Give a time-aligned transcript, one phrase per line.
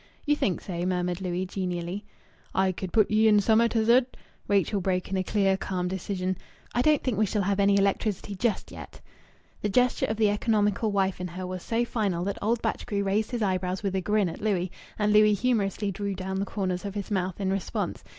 [0.25, 2.03] "You think so?" murmured Louis genially.
[2.55, 6.39] "I could put ye in summat as 'u'd" Rachel broke in a clear, calm decision
[6.73, 8.99] "I don't think we shall have any electricity just yet."
[9.61, 13.29] The gesture of the economical wife in her was so final that old Batchgrew raised
[13.29, 16.95] his eyebrows with a grin at Louis, and Louis humorously drew down the corners of
[16.95, 18.03] his mouth in response.